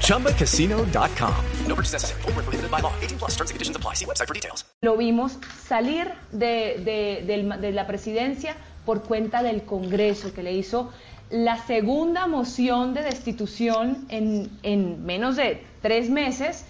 ChumbaCasino.com. 0.00 1.34
No 1.66 1.74
purchase 1.74 1.92
necessary. 1.92 2.22
Full 2.22 2.32
prohibited 2.32 2.70
by 2.70 2.80
law. 2.80 2.92
18 3.02 3.18
plus 3.18 3.32
terms 3.32 3.50
and 3.50 3.56
conditions 3.56 3.76
apply. 3.76 3.94
See 3.94 4.06
website 4.06 4.28
for 4.28 4.34
details. 4.34 4.64
Lo 4.82 4.96
vimos 4.96 5.38
salir 5.66 6.12
de, 6.32 6.80
de, 6.84 7.24
de, 7.26 7.58
de 7.60 7.72
la 7.72 7.86
presidencia 7.86 8.56
por 8.84 9.02
cuenta 9.02 9.42
del 9.42 9.64
Congreso, 9.64 10.32
que 10.32 10.42
le 10.42 10.52
hizo 10.52 10.92
la 11.30 11.56
segunda 11.66 12.26
moción 12.26 12.94
de 12.94 13.02
destitución 13.02 14.06
en, 14.08 14.50
en 14.62 15.04
menos 15.04 15.36
de 15.36 15.62
tres 15.82 16.10
meses 16.10 16.64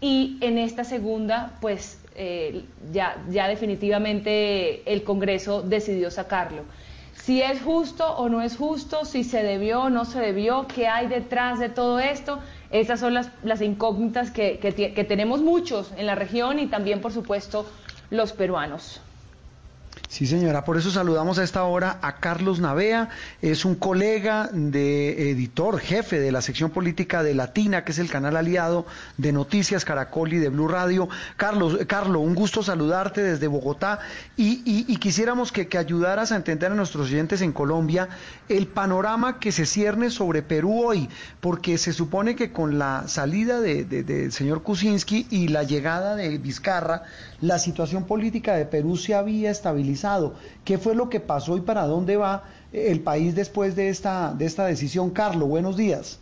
y 0.00 0.38
en 0.40 0.58
esta 0.58 0.84
segunda, 0.84 1.58
pues 1.60 1.98
eh, 2.14 2.64
ya, 2.92 3.22
ya 3.28 3.48
definitivamente 3.48 4.90
el 4.90 5.02
Congreso 5.04 5.62
decidió 5.62 6.10
sacarlo. 6.10 6.62
Si 7.16 7.42
es 7.42 7.60
justo 7.60 8.16
o 8.16 8.28
no 8.28 8.40
es 8.40 8.56
justo, 8.56 9.04
si 9.04 9.24
se 9.24 9.42
debió 9.42 9.82
o 9.82 9.90
no 9.90 10.04
se 10.04 10.20
debió, 10.20 10.66
qué 10.68 10.86
hay 10.86 11.08
detrás 11.08 11.58
de 11.58 11.68
todo 11.68 11.98
esto, 11.98 12.38
esas 12.70 13.00
son 13.00 13.14
las, 13.14 13.30
las 13.42 13.60
incógnitas 13.62 14.30
que, 14.30 14.58
que, 14.58 14.72
que 14.72 15.04
tenemos 15.04 15.40
muchos 15.40 15.92
en 15.96 16.06
la 16.06 16.14
región 16.14 16.58
y 16.58 16.66
también, 16.68 17.00
por 17.00 17.12
supuesto, 17.12 17.66
los 18.10 18.32
peruanos. 18.32 19.00
Sí, 20.08 20.24
señora, 20.26 20.64
por 20.64 20.76
eso 20.76 20.92
saludamos 20.92 21.38
a 21.38 21.42
esta 21.42 21.64
hora 21.64 21.98
a 22.00 22.16
Carlos 22.16 22.60
Navea, 22.60 23.08
es 23.42 23.64
un 23.64 23.74
colega 23.74 24.48
de 24.52 25.30
editor, 25.30 25.80
jefe 25.80 26.20
de 26.20 26.30
la 26.30 26.42
sección 26.42 26.70
política 26.70 27.24
de 27.24 27.34
Latina, 27.34 27.84
que 27.84 27.90
es 27.90 27.98
el 27.98 28.08
canal 28.08 28.36
aliado 28.36 28.86
de 29.18 29.32
Noticias 29.32 29.84
Caracol 29.84 30.32
y 30.32 30.38
de 30.38 30.48
Blue 30.48 30.68
Radio. 30.68 31.08
Carlos, 31.36 31.78
Carlos, 31.88 32.22
un 32.22 32.36
gusto 32.36 32.62
saludarte 32.62 33.20
desde 33.20 33.48
Bogotá 33.48 33.98
y, 34.36 34.62
y, 34.64 34.96
quisiéramos 34.96 35.50
que, 35.50 35.68
ayudaras 35.76 36.30
a 36.32 36.36
entender 36.36 36.70
a 36.70 36.74
nuestros 36.74 37.08
oyentes 37.08 37.42
en 37.42 37.52
Colombia 37.52 38.08
el 38.48 38.68
panorama 38.68 39.40
que 39.40 39.50
se 39.50 39.66
cierne 39.66 40.10
sobre 40.10 40.40
Perú 40.40 40.84
hoy, 40.86 41.08
porque 41.40 41.78
se 41.78 41.92
supone 41.92 42.36
que 42.36 42.52
con 42.52 42.78
la 42.78 43.08
salida 43.08 43.60
del 43.60 43.88
de, 43.88 44.04
de, 44.04 44.30
señor 44.30 44.62
Kuczynski 44.62 45.26
y 45.30 45.48
la 45.48 45.64
llegada 45.64 46.14
de 46.14 46.38
Vizcarra, 46.38 47.02
la 47.40 47.58
situación 47.58 48.04
política 48.04 48.54
de 48.54 48.64
Perú 48.66 48.96
se 48.96 49.14
había 49.14 49.50
estabilizado. 49.50 49.95
¿Qué 50.64 50.78
fue 50.78 50.94
lo 50.94 51.08
que 51.08 51.20
pasó 51.20 51.56
y 51.56 51.60
para 51.60 51.86
dónde 51.86 52.16
va 52.16 52.44
el 52.72 53.00
país 53.00 53.34
después 53.34 53.76
de 53.76 53.88
esta, 53.88 54.34
de 54.34 54.44
esta 54.44 54.66
decisión? 54.66 55.10
Carlos, 55.10 55.48
buenos 55.48 55.76
días. 55.76 56.20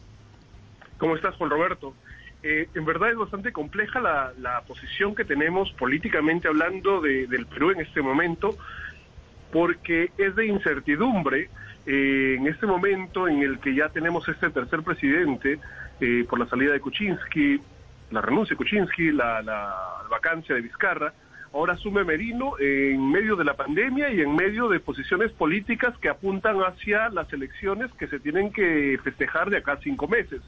¿Cómo 0.99 1.17
estás, 1.17 1.35
Juan 1.37 1.51
Roberto? 1.51 1.95
Eh, 2.43 2.69
en 2.75 2.85
verdad 2.85 3.11
es 3.11 3.17
bastante 3.17 3.53
compleja 3.53 4.01
la, 4.01 4.33
la 4.39 4.61
posición 4.63 5.15
que 5.15 5.25
tenemos 5.25 5.73
políticamente 5.73 6.47
hablando 6.47 7.01
de, 7.01 7.27
del 7.27 7.47
Perú 7.47 7.71
en 7.71 7.81
este 7.81 8.03
momento, 8.03 8.57
porque 9.51 10.11
es 10.19 10.37
de 10.37 10.47
incertidumbre 10.47 11.49
eh, 11.87 12.37
en 12.39 12.47
este 12.47 12.67
momento 12.67 13.29
en 13.29 13.43
el 13.43 13.59
que 13.61 13.75
ya 13.75 13.89
tenemos 13.89 14.29
este 14.29 14.51
tercer 14.51 14.83
presidente 14.83 15.59
eh, 16.01 16.27
por 16.29 16.39
la 16.39 16.47
salida 16.47 16.73
de 16.73 16.81
Kuczynski, 16.81 17.61
la 18.11 18.21
renuncia 18.21 18.55
de 18.55 18.59
Kuczynski, 18.59 19.13
la, 19.13 19.43
la 19.43 19.75
vacancia 20.11 20.55
de 20.55 20.61
Vizcarra, 20.61 21.13
ahora 21.55 21.75
asume 21.75 22.03
Merino 22.03 22.59
en 22.59 23.11
medio 23.11 23.37
de 23.37 23.45
la 23.45 23.55
pandemia 23.55 24.13
y 24.13 24.21
en 24.21 24.35
medio 24.35 24.69
de 24.69 24.81
posiciones 24.81 25.31
políticas 25.33 25.97
que 25.99 26.09
apuntan 26.09 26.59
hacia 26.59 27.09
las 27.11 27.33
elecciones 27.33 27.93
que 27.93 28.09
se 28.09 28.19
tienen 28.19 28.53
que 28.53 28.99
festejar 29.05 29.51
de 29.51 29.59
acá 29.59 29.79
cinco 29.83 30.09
meses. 30.09 30.43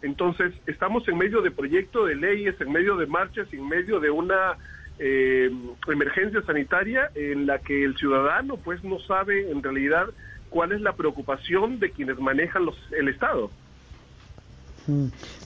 Entonces, 0.00 0.52
estamos 0.66 1.08
en 1.08 1.18
medio 1.18 1.42
de 1.42 1.50
proyecto 1.50 2.04
de 2.06 2.14
leyes, 2.14 2.54
en 2.60 2.70
medio 2.70 2.96
de 2.96 3.06
marchas, 3.06 3.48
en 3.52 3.68
medio 3.68 3.98
de 3.98 4.10
una 4.10 4.56
eh, 5.00 5.50
emergencia 5.88 6.40
sanitaria 6.42 7.10
en 7.16 7.46
la 7.46 7.58
que 7.58 7.84
el 7.84 7.96
ciudadano 7.96 8.56
pues 8.56 8.84
no 8.84 9.00
sabe 9.00 9.50
en 9.50 9.60
realidad 9.60 10.06
cuál 10.50 10.70
es 10.70 10.80
la 10.80 10.92
preocupación 10.92 11.80
de 11.80 11.90
quienes 11.90 12.18
manejan 12.20 12.64
los, 12.64 12.76
el 12.96 13.08
Estado. 13.08 13.50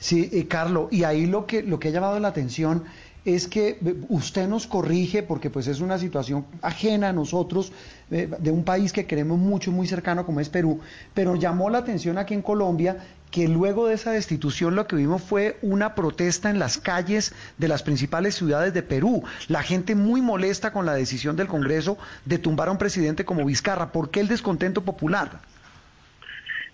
Sí, 0.01 0.29
eh, 0.33 0.49
Carlos, 0.49 0.89
y 0.91 1.05
ahí 1.05 1.27
lo 1.27 1.47
que, 1.47 1.63
lo 1.63 1.79
que 1.79 1.89
ha 1.89 1.91
llamado 1.93 2.19
la 2.19 2.29
atención 2.29 2.85
es 3.25 3.49
que 3.49 3.79
usted 4.09 4.49
nos 4.49 4.67
corrige 4.67 5.23
porque 5.23 5.51
pues 5.51 5.67
es 5.67 5.81
una 5.81 5.99
situación 5.99 6.47
ajena 6.62 7.11
a 7.11 7.12
nosotros 7.12 7.73
eh, 8.11 8.29
de 8.39 8.51
un 8.51 8.65
país 8.65 8.93
que 8.93 9.06
queremos 9.06 9.39
mucho, 9.39 9.71
muy 9.71 9.87
cercano 9.87 10.25
como 10.25 10.41
es 10.41 10.49
Perú, 10.49 10.81
pero 11.15 11.37
llamó 11.37 11.71
la 11.71 11.79
atención 11.79 12.19
aquí 12.19 12.34
en 12.34 12.43
Colombia 12.43 12.99
que 13.31 13.49
luego 13.49 13.87
de 13.87 13.95
esa 13.95 14.12
destitución 14.12 14.75
lo 14.75 14.87
que 14.87 14.97
vimos 14.97 15.23
fue 15.23 15.59
una 15.62 15.95
protesta 15.95 16.51
en 16.51 16.59
las 16.59 16.79
calles 16.79 17.34
de 17.59 17.69
las 17.69 17.83
principales 17.83 18.34
ciudades 18.34 18.73
de 18.73 18.83
Perú. 18.83 19.23
La 19.49 19.62
gente 19.62 19.95
muy 19.95 20.23
molesta 20.23 20.73
con 20.73 20.87
la 20.87 20.95
decisión 20.95 21.37
del 21.37 21.47
Congreso 21.47 21.99
de 22.25 22.39
tumbar 22.39 22.69
a 22.69 22.73
un 22.73 22.79
presidente 22.79 23.25
como 23.25 23.45
Vizcarra. 23.45 23.93
¿Por 23.93 24.11
qué 24.11 24.21
el 24.21 24.29
descontento 24.29 24.83
popular? 24.83 25.41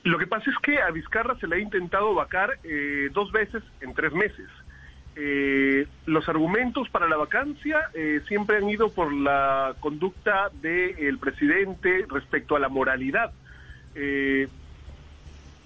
Lo 0.04 0.18
que 0.18 0.26
pasa 0.26 0.50
es 0.50 0.56
que 0.62 0.80
a 0.80 0.90
Vizcarra 0.90 1.36
se 1.40 1.46
le 1.46 1.56
ha 1.56 1.58
intentado 1.58 2.14
vacar 2.14 2.58
eh, 2.62 3.08
dos 3.12 3.32
veces 3.32 3.62
en 3.80 3.94
tres 3.94 4.12
meses. 4.12 4.48
Eh, 5.16 5.63
los 6.06 6.28
argumentos 6.28 6.88
para 6.90 7.08
la 7.08 7.16
vacancia 7.16 7.90
eh, 7.94 8.20
siempre 8.28 8.58
han 8.58 8.68
ido 8.68 8.90
por 8.90 9.12
la 9.12 9.74
conducta 9.80 10.50
del 10.60 11.18
presidente 11.18 12.06
respecto 12.08 12.56
a 12.56 12.58
la 12.58 12.68
moralidad. 12.68 13.32
Eh, 13.94 14.48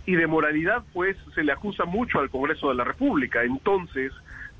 y 0.06 0.14
de 0.14 0.26
moralidad, 0.26 0.84
pues, 0.92 1.16
se 1.34 1.42
le 1.42 1.52
acusa 1.52 1.84
mucho 1.84 2.20
al 2.20 2.30
Congreso 2.30 2.70
de 2.70 2.76
la 2.76 2.84
República. 2.84 3.42
Entonces, 3.42 4.12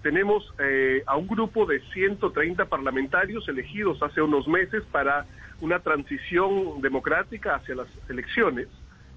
tenemos 0.02 0.52
eh, 0.58 1.02
a 1.06 1.16
un 1.16 1.26
grupo 1.26 1.64
de 1.64 1.80
130 1.92 2.66
parlamentarios 2.66 3.48
elegidos 3.48 4.02
hace 4.02 4.20
unos 4.20 4.46
meses 4.46 4.82
para 4.92 5.26
una 5.60 5.78
transición 5.78 6.80
democrática 6.80 7.54
hacia 7.54 7.76
las 7.76 7.88
elecciones. 8.08 8.68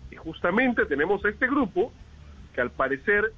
Y 0.10 0.16
justamente 0.16 0.86
tenemos 0.86 1.24
a 1.26 1.30
este 1.30 1.48
grupo 1.48 1.92
que 2.54 2.62
al 2.62 2.72
parecer 2.72 3.34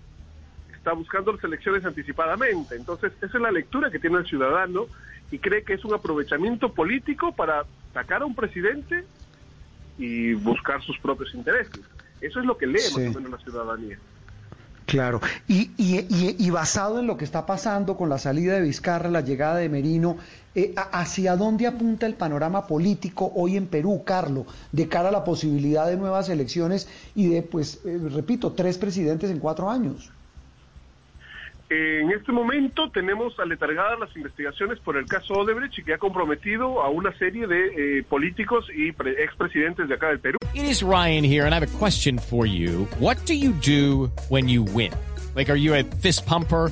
está 0.84 0.92
buscando 0.92 1.32
las 1.32 1.44
elecciones 1.46 1.86
anticipadamente. 1.86 2.76
Entonces, 2.76 3.14
esa 3.22 3.38
es 3.38 3.42
la 3.42 3.52
lectura 3.52 3.90
que 3.90 4.00
tiene 4.00 4.18
el 4.18 4.26
ciudadano 4.26 4.88
y 5.32 5.40
cree 5.40 5.64
que 5.64 5.76
es 5.76 5.86
un 5.86 5.94
aprovechamiento 5.94 6.74
político 6.74 7.34
para 7.34 7.64
sacar 7.94 8.22
a 8.22 8.26
un 8.26 8.36
presidente 8.36 9.06
y 9.98 10.34
buscar 10.34 10.82
sus 10.82 11.00
propios 11.00 11.34
intereses. 11.36 11.80
Eso 12.20 12.42
es 12.42 12.46
lo 12.46 12.58
que 12.58 12.68
lee 12.68 12.80
sí. 12.80 13.00
más 13.00 13.16
o 13.16 13.22
menos 13.22 13.32
la 13.32 13.38
ciudadanía. 13.38 13.98
Claro, 14.86 15.22
y, 15.48 15.72
y, 15.78 16.00
y, 16.10 16.36
y, 16.38 16.50
basado 16.50 17.00
en 17.00 17.08
lo 17.08 17.16
que 17.16 17.24
está 17.24 17.46
pasando 17.46 17.96
con 17.96 18.10
la 18.10 18.18
salida 18.18 18.56
de 18.56 18.62
Vizcarra, 18.62 19.10
la 19.10 19.22
llegada 19.22 19.56
de 19.56 19.70
Merino, 19.70 20.18
eh, 20.54 20.76
¿hacia 20.76 21.38
dónde 21.38 21.66
apunta 21.66 22.06
el 22.06 22.16
panorama 22.16 22.68
político 22.68 23.32
hoy 23.34 23.56
en 23.56 23.68
Perú, 23.68 24.04
Carlos, 24.06 24.46
de 24.74 24.90
cara 24.90 25.08
a 25.08 25.14
la 25.14 25.24
posibilidad 25.24 25.88
de 25.88 25.96
nuevas 25.96 26.28
elecciones 26.28 26.90
y 27.16 27.30
de, 27.30 27.42
pues, 27.42 27.80
eh, 27.86 27.98
repito, 28.12 28.52
tres 28.52 28.78
presidentes 28.78 29.32
en 29.32 29.40
cuatro 29.40 29.70
años? 29.70 30.12
En 31.70 32.12
este 32.12 32.32
momento 32.32 32.92
tenemos 32.92 33.40
aletargadas 33.40 34.00
las 34.00 34.16
investigaciones 34.16 34.80
por 34.80 34.98
el 34.98 35.06
caso 35.06 35.34
Odebrecht 35.34 35.84
que 35.84 35.94
ha 35.94 35.98
comprometido 35.98 36.82
a 36.82 36.90
una 36.90 37.12
serie 37.18 37.48
de 37.48 38.00
eh, 38.00 38.04
políticos 38.04 38.66
y 38.76 38.90
expresidentes 38.90 39.88
de 39.88 39.96
acá 39.96 40.10
del 40.10 40.20
Perú. 40.20 40.38
It 40.54 40.66
is 40.66 40.84
Ryan 40.84 41.24
here 41.24 41.46
and 41.46 41.54
I 41.54 41.56
have 41.56 41.64
a 41.64 41.78
question 41.80 42.20
for 42.20 42.46
you. 42.46 42.88
What 43.00 43.18
do 43.26 43.34
you 43.34 43.54
do 43.54 44.12
when 44.30 44.48
you 44.48 44.64
win? 44.64 44.92
Like, 45.36 45.50
are 45.50 45.58
you 45.58 45.74
a 45.74 45.84
fist 45.84 46.28
pumper? 46.28 46.72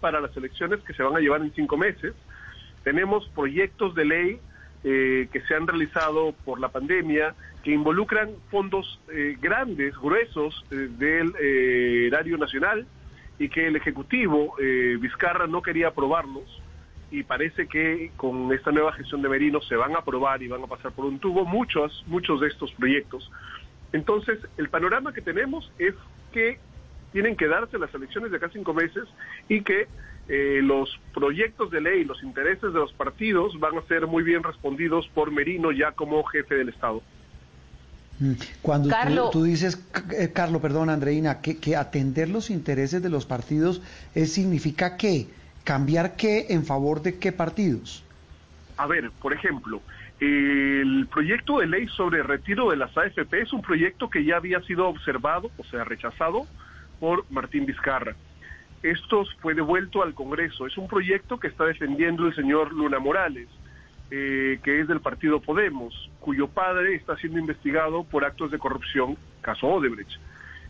para 0.00 0.20
las 0.20 0.36
elecciones 0.36 0.80
que 0.80 0.92
se 0.94 1.02
van 1.02 1.16
a 1.16 1.20
llevar 1.20 1.40
en 1.40 1.52
cinco 1.54 1.76
meses. 1.76 2.14
Tenemos 2.84 3.28
proyectos 3.34 3.94
de 3.94 4.04
ley 4.04 4.40
eh, 4.84 5.28
que 5.32 5.40
se 5.42 5.54
han 5.54 5.66
realizado 5.66 6.34
por 6.44 6.60
la 6.60 6.68
pandemia 6.68 7.34
que 7.62 7.72
involucran 7.72 8.30
fondos 8.50 8.98
eh, 9.12 9.36
grandes, 9.40 9.94
gruesos 9.96 10.64
eh, 10.70 10.88
del 10.98 11.34
erario 12.06 12.38
nacional 12.38 12.86
y 13.38 13.48
que 13.48 13.66
el 13.66 13.76
Ejecutivo 13.76 14.54
Vizcarra 15.00 15.46
no 15.46 15.62
quería 15.62 15.88
aprobarlos 15.88 16.44
y 17.10 17.22
parece 17.22 17.66
que 17.66 18.12
con 18.16 18.52
esta 18.52 18.70
nueva 18.70 18.92
gestión 18.92 19.22
de 19.22 19.28
Merino 19.28 19.60
se 19.62 19.76
van 19.76 19.94
a 19.96 20.00
aprobar 20.00 20.42
y 20.42 20.48
van 20.48 20.62
a 20.62 20.66
pasar 20.66 20.92
por 20.92 21.06
un 21.06 21.18
tubo 21.18 21.44
muchos, 21.44 22.04
muchos 22.06 22.40
de 22.40 22.48
estos 22.48 22.70
proyectos. 22.72 23.30
Entonces, 23.92 24.38
el 24.58 24.68
panorama 24.68 25.12
que 25.12 25.20
tenemos 25.20 25.72
es 25.78 25.94
que 26.32 26.58
tienen 27.12 27.36
que 27.36 27.48
darse 27.48 27.78
las 27.78 27.92
elecciones 27.94 28.30
de 28.30 28.36
acá 28.36 28.50
cinco 28.52 28.74
meses 28.74 29.04
y 29.48 29.62
que 29.62 29.88
eh, 30.28 30.60
los 30.62 30.88
proyectos 31.12 31.70
de 31.70 31.80
ley, 31.80 32.04
los 32.04 32.22
intereses 32.22 32.72
de 32.72 32.78
los 32.78 32.92
partidos 32.92 33.58
van 33.58 33.76
a 33.78 33.82
ser 33.82 34.06
muy 34.06 34.22
bien 34.22 34.42
respondidos 34.42 35.08
por 35.08 35.32
Merino 35.32 35.72
ya 35.72 35.92
como 35.92 36.22
jefe 36.24 36.54
del 36.54 36.68
Estado. 36.68 37.02
Mm. 38.20 38.34
Cuando 38.62 39.30
tú, 39.30 39.42
dices, 39.42 39.84
eh, 40.16 40.30
Carlos, 40.32 40.62
perdón, 40.62 40.90
Andreina, 40.90 41.40
que, 41.40 41.58
que, 41.58 41.74
atender 41.74 42.28
los 42.28 42.50
intereses 42.50 43.02
de 43.02 43.08
los 43.08 43.26
partidos 43.26 43.82
es, 44.14 44.32
significa 44.32 44.96
qué? 44.96 45.26
¿Cambiar 45.64 46.16
qué 46.16 46.46
en 46.50 46.64
favor 46.64 47.02
de 47.02 47.18
qué 47.18 47.32
partidos? 47.32 48.04
A 48.76 48.86
ver, 48.86 49.10
por 49.20 49.32
ejemplo, 49.32 49.82
el 50.20 51.08
proyecto 51.10 51.58
de 51.58 51.66
ley 51.66 51.88
sobre 51.88 52.22
retiro 52.22 52.70
de 52.70 52.76
las 52.76 52.96
AFP 52.96 53.40
es 53.40 53.52
un 53.52 53.62
proyecto 53.62 54.08
que 54.10 54.24
ya 54.24 54.36
había 54.36 54.60
sido 54.62 54.86
observado, 54.86 55.50
o 55.56 55.64
sea, 55.64 55.84
rechazado 55.84 56.46
por 57.00 57.24
Martín 57.30 57.66
Vizcarra. 57.66 58.14
Esto 58.82 59.24
fue 59.40 59.54
devuelto 59.54 60.02
al 60.02 60.14
Congreso. 60.14 60.66
Es 60.66 60.78
un 60.78 60.86
proyecto 60.86 61.38
que 61.38 61.48
está 61.48 61.64
defendiendo 61.64 62.26
el 62.26 62.34
señor 62.34 62.72
Luna 62.72 62.98
Morales, 62.98 63.48
eh, 64.10 64.58
que 64.62 64.80
es 64.80 64.88
del 64.88 65.00
partido 65.00 65.40
Podemos, 65.40 66.10
cuyo 66.20 66.48
padre 66.48 66.94
está 66.94 67.16
siendo 67.16 67.38
investigado 67.38 68.04
por 68.04 68.24
actos 68.24 68.50
de 68.50 68.58
corrupción, 68.58 69.16
caso 69.42 69.66
Odebrecht. 69.66 70.12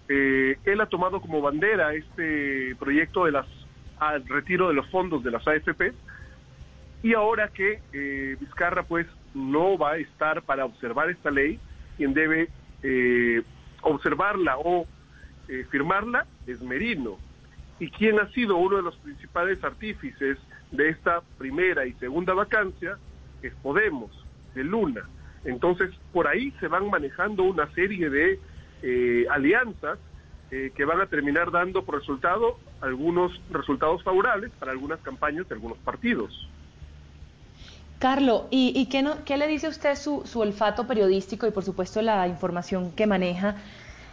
Eh, 0.09 0.59
él 0.65 0.81
ha 0.81 0.87
tomado 0.87 1.21
como 1.21 1.41
bandera 1.41 1.94
este 1.94 2.75
proyecto 2.79 3.27
de 3.27 3.32
las 3.32 3.47
al 3.99 4.27
retiro 4.27 4.69
de 4.69 4.75
los 4.75 4.88
fondos 4.88 5.23
de 5.23 5.31
las 5.31 5.47
AFP 5.47 5.93
y 7.03 7.12
ahora 7.12 7.49
que 7.49 7.81
eh, 7.93 8.37
Vizcarra 8.41 8.82
pues 8.82 9.06
no 9.35 9.77
va 9.77 9.93
a 9.93 9.97
estar 9.99 10.43
para 10.43 10.65
observar 10.65 11.11
esta 11.11 11.31
ley, 11.31 11.61
quien 11.99 12.15
debe 12.15 12.49
observarla 13.82 14.56
o 14.59 14.87
firmarla 15.70 16.26
es 16.47 16.61
Merino. 16.61 17.19
Y 17.79 17.91
quien 17.91 18.20
ha 18.20 18.29
sido 18.32 18.56
uno 18.56 18.76
de 18.76 18.82
los 18.82 18.97
principales 18.97 19.62
artífices 19.64 20.38
de 20.70 20.88
esta 20.91 21.23
primera 21.38 21.87
y 21.87 21.93
segunda 21.94 22.35
vacancia 22.35 22.99
es 23.43 23.52
Podemos, 23.62 24.11
de 24.55 24.64
Luna. 24.64 25.02
Entonces, 25.44 25.91
por 26.12 26.29
ahí 26.29 26.52
se 26.61 26.69
van 26.69 26.91
manejando 26.91 27.44
una 27.44 27.73
serie 27.73 28.11
de 28.11 28.38
eh, 28.82 29.26
alianzas 29.31 29.99
eh, 30.50 30.73
que 30.75 30.85
van 30.85 31.00
a 31.00 31.06
terminar 31.06 31.50
dando 31.50 31.85
por 31.85 31.99
resultado 31.99 32.58
algunos 32.81 33.41
resultados 33.50 34.03
favorables 34.03 34.50
para 34.58 34.73
algunas 34.73 35.00
campañas 35.00 35.49
de 35.49 35.55
algunos 35.55 35.79
partidos. 35.79 36.49
Carlos, 37.99 38.44
¿y, 38.50 38.87
qué, 38.87 39.03
no, 39.03 39.25
qué, 39.26 39.37
le 39.37 39.46
dice 39.46 39.69
usted 39.69 39.94
su 39.94 40.41
olfato 40.41 40.87
periodístico 40.87 41.46
y 41.46 41.50
por 41.50 41.64
supuesto 41.64 42.00
la 42.00 42.26
información 42.26 42.93
que 42.93 43.06
maneja 43.06 43.56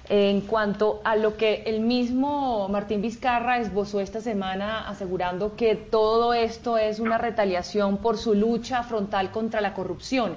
en 0.10 0.42
cuanto 0.42 1.02
a 1.04 1.16
lo 1.16 1.36
que 1.36 1.64
el 1.66 1.82
mismo 1.82 2.70
Martín 2.70 3.02
Vizcarra 3.02 3.60
esbozó 3.60 4.00
esta 4.00 4.22
semana 4.22 4.88
asegurando 4.88 5.56
que 5.56 5.76
todo 5.76 6.34
esto 6.34 6.78
es 6.78 7.00
una 7.00 7.18
retaliación 7.18 7.98
por 7.98 8.18
su 8.18 8.34
lucha 8.34 8.84
frontal 8.84 9.32
contra 9.32 9.60
la 9.60 9.74
corrupción. 9.74 10.36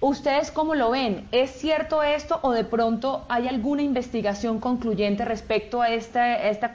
¿Ustedes 0.00 0.52
cómo 0.52 0.76
lo 0.76 0.92
ven? 0.92 1.26
¿Es 1.32 1.50
cierto 1.50 2.04
esto 2.04 2.38
o 2.42 2.52
de 2.52 2.64
pronto 2.64 3.26
hay 3.28 3.48
alguna 3.48 3.82
investigación 3.82 4.60
concluyente 4.60 5.24
respecto 5.24 5.82
a 5.82 5.88
esta, 5.88 6.48
esta, 6.48 6.72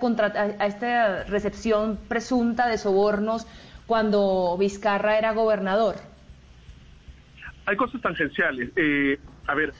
a 0.59 0.65
esta 0.65 1.23
recepción 1.23 1.97
presunta 2.09 2.67
de 2.67 2.77
sobornos 2.77 3.47
cuando 3.85 4.57
Vizcarra 4.59 5.17
era 5.17 5.31
gobernador? 5.31 5.95
Hay 7.65 7.77
cosas 7.77 8.01
tangenciales. 8.01 8.71
Eh, 8.75 9.17
a 9.45 9.55
ver, 9.55 9.73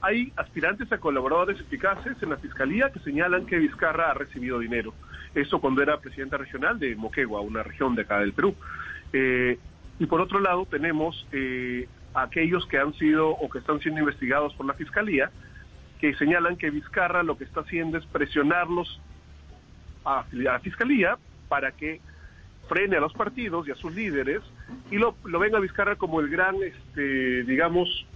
hay 0.00 0.32
aspirantes 0.36 0.90
a 0.92 0.98
colaboradores 0.98 1.60
eficaces 1.60 2.16
en 2.22 2.30
la 2.30 2.36
Fiscalía 2.36 2.90
que 2.92 3.00
señalan 3.00 3.46
que 3.46 3.58
Vizcarra 3.58 4.10
ha 4.10 4.14
recibido 4.14 4.58
dinero. 4.58 4.94
Eso 5.34 5.60
cuando 5.60 5.82
era 5.82 5.98
presidenta 5.98 6.36
regional 6.36 6.78
de 6.78 6.94
Moquegua, 6.94 7.40
una 7.40 7.62
región 7.62 7.94
de 7.94 8.02
acá 8.02 8.20
del 8.20 8.32
Perú. 8.32 8.54
Eh, 9.12 9.58
y 9.98 10.06
por 10.06 10.20
otro 10.20 10.38
lado 10.38 10.66
tenemos 10.66 11.26
eh, 11.32 11.88
aquellos 12.14 12.66
que 12.66 12.78
han 12.78 12.94
sido 12.94 13.30
o 13.30 13.48
que 13.50 13.58
están 13.58 13.80
siendo 13.80 14.00
investigados 14.00 14.54
por 14.54 14.66
la 14.66 14.74
Fiscalía, 14.74 15.30
que 16.00 16.14
señalan 16.14 16.56
que 16.56 16.70
Vizcarra 16.70 17.24
lo 17.24 17.36
que 17.36 17.44
está 17.44 17.60
haciendo 17.60 17.98
es 17.98 18.06
presionarlos 18.06 19.00
a, 20.04 20.24
la 20.32 20.60
Fiscalía 20.60 21.18
para 21.48 21.72
que 21.72 22.00
frene 22.68 22.96
a 22.96 23.00
los 23.00 23.14
partidos 23.14 23.66
y 23.66 23.72
a 23.72 23.74
sus 23.74 23.94
líderes 23.94 24.42
y 24.90 24.96
lo, 24.96 25.16
lo 25.24 25.40
ven 25.40 25.56
a 25.56 25.60
Vizcarra 25.60 25.96
como 25.96 26.20
el 26.20 26.28
gran, 26.28 26.54
este, 26.62 27.42
digamos, 27.42 28.06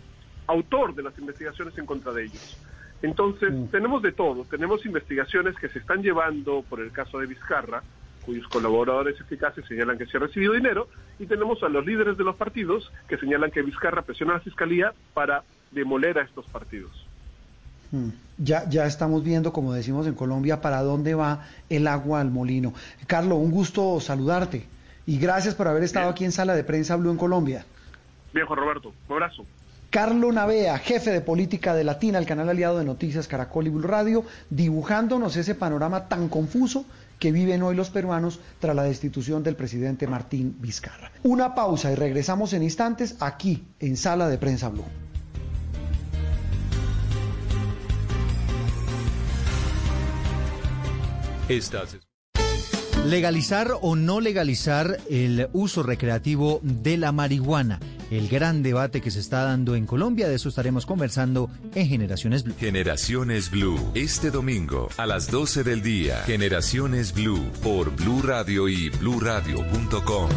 autor 0.46 0.94
de 0.94 1.02
las 1.02 1.18
investigaciones 1.18 1.76
en 1.78 1.86
contra 1.86 2.12
de 2.12 2.24
ellos. 2.24 2.56
Entonces, 3.02 3.52
mm. 3.52 3.66
tenemos 3.66 4.02
de 4.02 4.12
todo. 4.12 4.44
Tenemos 4.44 4.86
investigaciones 4.86 5.56
que 5.56 5.68
se 5.68 5.80
están 5.80 6.02
llevando 6.02 6.64
por 6.68 6.80
el 6.80 6.92
caso 6.92 7.18
de 7.18 7.26
Vizcarra, 7.26 7.82
cuyos 8.24 8.46
colaboradores 8.48 9.20
eficaces 9.20 9.64
señalan 9.66 9.98
que 9.98 10.06
se 10.06 10.16
ha 10.16 10.20
recibido 10.20 10.52
dinero, 10.52 10.88
y 11.18 11.26
tenemos 11.26 11.62
a 11.62 11.68
los 11.68 11.84
líderes 11.84 12.16
de 12.16 12.24
los 12.24 12.36
partidos 12.36 12.92
que 13.08 13.18
señalan 13.18 13.50
que 13.50 13.62
Vizcarra 13.62 14.02
presiona 14.02 14.34
a 14.34 14.36
la 14.36 14.42
Fiscalía 14.42 14.92
para 15.14 15.42
demoler 15.72 16.18
a 16.18 16.22
estos 16.22 16.46
partidos. 16.46 17.06
Mm. 17.90 18.10
Ya, 18.38 18.68
ya 18.68 18.86
estamos 18.86 19.24
viendo, 19.24 19.52
como 19.52 19.72
decimos 19.72 20.06
en 20.06 20.14
Colombia, 20.14 20.60
para 20.60 20.82
dónde 20.82 21.14
va 21.14 21.46
el 21.68 21.86
agua 21.86 22.20
al 22.20 22.30
molino. 22.30 22.72
Carlos, 23.06 23.38
un 23.38 23.50
gusto 23.50 24.00
saludarte 24.00 24.66
y 25.06 25.18
gracias 25.18 25.54
por 25.54 25.68
haber 25.68 25.82
estado 25.82 26.08
aquí 26.08 26.24
en 26.24 26.32
Sala 26.32 26.54
de 26.54 26.64
Prensa 26.64 26.96
Blue 26.96 27.10
en 27.10 27.16
Colombia. 27.16 27.64
Bien, 28.32 28.46
Juan 28.46 28.58
Roberto, 28.58 28.92
un 29.08 29.12
abrazo. 29.12 29.44
Carlo 29.92 30.32
Navea, 30.32 30.78
jefe 30.78 31.10
de 31.10 31.20
política 31.20 31.74
de 31.74 31.84
Latina, 31.84 32.18
el 32.18 32.24
canal 32.24 32.48
aliado 32.48 32.78
de 32.78 32.84
noticias 32.86 33.28
Caracol 33.28 33.66
y 33.66 33.68
Blue 33.68 33.86
Radio, 33.86 34.24
dibujándonos 34.48 35.36
ese 35.36 35.54
panorama 35.54 36.08
tan 36.08 36.30
confuso 36.30 36.86
que 37.18 37.30
viven 37.30 37.62
hoy 37.62 37.76
los 37.76 37.90
peruanos 37.90 38.40
tras 38.58 38.74
la 38.74 38.84
destitución 38.84 39.42
del 39.42 39.54
presidente 39.54 40.06
Martín 40.06 40.56
Vizcarra. 40.60 41.12
Una 41.24 41.54
pausa 41.54 41.92
y 41.92 41.94
regresamos 41.94 42.54
en 42.54 42.62
instantes 42.62 43.16
aquí 43.20 43.64
en 43.80 43.98
Sala 43.98 44.30
de 44.30 44.38
Prensa 44.38 44.70
Blue. 44.70 44.82
Legalizar 53.04 53.72
o 53.82 53.94
no 53.94 54.20
legalizar 54.22 54.96
el 55.10 55.50
uso 55.52 55.82
recreativo 55.82 56.60
de 56.62 56.96
la 56.96 57.12
marihuana 57.12 57.78
el 58.12 58.28
gran 58.28 58.62
debate 58.62 59.00
que 59.00 59.10
se 59.10 59.20
está 59.20 59.44
dando 59.44 59.74
en 59.74 59.86
Colombia. 59.86 60.28
De 60.28 60.34
eso 60.34 60.48
estaremos 60.48 60.86
conversando 60.86 61.50
en 61.74 61.88
Generaciones 61.88 62.44
Blue. 62.44 62.54
Generaciones 62.58 63.50
Blue, 63.50 63.78
este 63.94 64.30
domingo 64.30 64.88
a 64.96 65.06
las 65.06 65.30
12 65.30 65.64
del 65.64 65.82
día. 65.82 66.22
Generaciones 66.26 67.12
Blue 67.14 67.50
por 67.62 67.94
Blue 67.96 68.22
Radio 68.22 68.68
y 68.68 68.90
bluradio.com. 68.90 70.28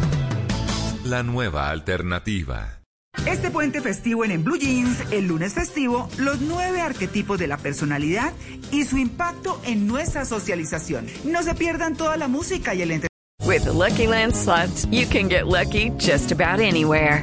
La 1.04 1.22
nueva 1.22 1.70
alternativa. 1.70 2.80
Este 3.26 3.50
puente 3.50 3.80
festivo 3.80 4.24
en, 4.24 4.30
en 4.30 4.44
Blue 4.44 4.56
Jeans, 4.56 5.00
el 5.10 5.26
lunes 5.26 5.54
festivo, 5.54 6.08
los 6.18 6.40
nueve 6.40 6.80
arquetipos 6.80 7.38
de 7.38 7.48
la 7.48 7.56
personalidad 7.56 8.32
y 8.70 8.84
su 8.84 8.98
impacto 8.98 9.60
en 9.64 9.86
nuestra 9.86 10.24
socialización. 10.24 11.06
No 11.24 11.42
se 11.42 11.54
pierdan 11.54 11.96
toda 11.96 12.16
la 12.16 12.28
música 12.28 12.74
y 12.74 12.82
el 12.82 12.90
entretenimiento. 12.92 13.06
With 13.46 13.66
Lucky 13.66 14.06
Land 14.06 14.34
slots, 14.34 14.86
you 14.90 15.06
can 15.06 15.28
get 15.28 15.46
lucky 15.46 15.90
just 15.98 16.32
about 16.32 16.60
anywhere. 16.60 17.22